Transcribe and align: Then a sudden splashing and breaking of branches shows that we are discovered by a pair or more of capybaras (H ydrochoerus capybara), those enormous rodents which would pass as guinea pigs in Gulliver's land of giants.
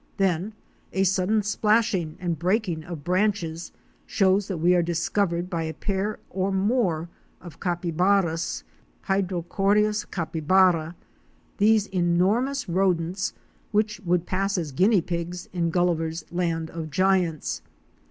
Then 0.17 0.53
a 0.91 1.03
sudden 1.03 1.43
splashing 1.43 2.17
and 2.19 2.39
breaking 2.39 2.83
of 2.83 3.03
branches 3.03 3.71
shows 4.07 4.47
that 4.47 4.57
we 4.57 4.73
are 4.73 4.81
discovered 4.81 5.47
by 5.47 5.61
a 5.61 5.75
pair 5.75 6.17
or 6.31 6.51
more 6.51 7.07
of 7.39 7.59
capybaras 7.59 8.63
(H 9.07 9.09
ydrochoerus 9.11 10.05
capybara), 10.09 10.95
those 11.57 11.85
enormous 11.85 12.67
rodents 12.67 13.33
which 13.71 13.99
would 13.99 14.25
pass 14.25 14.57
as 14.57 14.71
guinea 14.71 15.01
pigs 15.01 15.47
in 15.53 15.69
Gulliver's 15.69 16.25
land 16.31 16.71
of 16.71 16.89
giants. 16.89 17.61